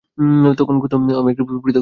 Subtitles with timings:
[0.57, 1.79] তখন ক্রোধ একটি ও আমি একটি, পৃথক পৃথক ছিলাম।